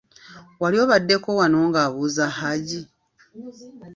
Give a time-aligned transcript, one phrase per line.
[0.61, 2.81] Wali obaddeko wano ng'abuuza Hajji?